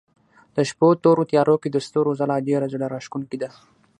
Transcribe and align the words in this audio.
د 0.55 0.57
شپو 0.69 0.87
تورو 1.03 1.23
تيارو 1.31 1.55
کې 1.61 1.69
د 1.71 1.77
ستورو 1.85 2.11
ځلا 2.19 2.37
ډېره 2.47 2.65
زړه 2.73 2.85
راښکونکې 2.93 3.37
ده. 3.43 3.49